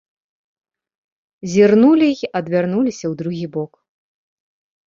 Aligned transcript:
Зірнулі 1.51 2.07
й 2.19 2.31
адвярнуліся 2.39 3.01
ў 3.11 3.23
другі 3.23 3.47
бок. 3.59 3.71